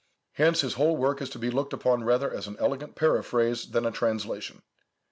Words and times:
Hence 0.31 0.61
his 0.61 0.73
whole 0.73 0.97
work 0.97 1.21
is 1.21 1.29
to 1.29 1.37
be 1.37 1.51
looked 1.51 1.73
upon 1.73 2.03
rather 2.03 2.33
as 2.33 2.47
an 2.47 2.57
elegant 2.57 2.95
paraphrase 2.95 3.69
than 3.69 3.85
a 3.85 3.91
translation. 3.91 4.63